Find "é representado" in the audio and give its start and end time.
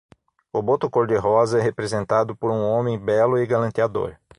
1.59-2.35